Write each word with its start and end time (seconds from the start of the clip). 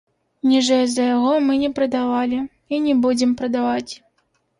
Ніжэй 0.51 0.85
за 0.93 1.03
яго 1.15 1.33
мы 1.49 1.57
не 1.63 1.69
прадавалі 1.79 2.39
і 2.75 2.79
не 2.87 2.95
будзем 3.05 3.37
прадаваць. 3.43 3.93